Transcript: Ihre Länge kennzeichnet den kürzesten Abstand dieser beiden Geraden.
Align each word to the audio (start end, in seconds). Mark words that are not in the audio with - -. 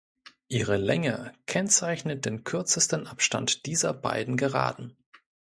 Ihre 0.47 0.77
Länge 0.77 1.31
kennzeichnet 1.45 2.25
den 2.25 2.43
kürzesten 2.43 3.05
Abstand 3.05 3.67
dieser 3.67 3.93
beiden 3.93 4.35
Geraden. 4.35 4.97